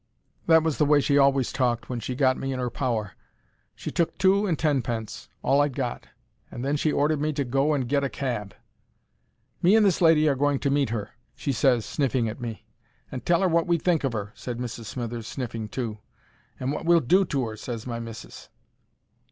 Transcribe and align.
That 0.47 0.63
was 0.63 0.79
the 0.79 0.85
way 0.87 0.99
she 0.99 1.19
always 1.19 1.51
talked 1.51 1.87
when 1.87 1.99
she'd 1.99 2.17
got 2.17 2.35
me 2.35 2.51
in 2.51 2.59
'er 2.59 2.71
power. 2.71 3.11
She 3.75 3.91
took 3.91 4.17
two 4.17 4.47
and 4.47 4.57
tenpence—all 4.57 5.61
I'd 5.61 5.75
got—and 5.75 6.65
then 6.65 6.75
she 6.75 6.91
ordered 6.91 7.21
me 7.21 7.31
to 7.33 7.43
go 7.43 7.75
and 7.75 7.87
get 7.87 8.03
a 8.03 8.09
cab. 8.09 8.55
"Me 9.61 9.75
and 9.75 9.85
this 9.85 10.01
lady 10.01 10.27
are 10.27 10.33
going 10.33 10.57
to 10.61 10.71
meet 10.71 10.89
her," 10.89 11.11
she 11.35 11.51
ses, 11.51 11.85
sniffing 11.85 12.27
at 12.27 12.41
me. 12.41 12.65
"And 13.11 13.23
tell 13.23 13.41
her 13.41 13.47
wot 13.47 13.67
we 13.67 13.77
think 13.77 14.03
of 14.03 14.15
'er," 14.15 14.31
ses 14.33 14.55
Mrs. 14.55 14.85
Smithers, 14.85 15.27
sniffing 15.27 15.67
too. 15.67 15.99
"And 16.59 16.71
wot 16.71 16.83
we'll 16.85 16.99
do 17.01 17.23
to 17.23 17.49
'er," 17.49 17.55
ses 17.55 17.85
my 17.85 17.99
missis. 17.99 18.49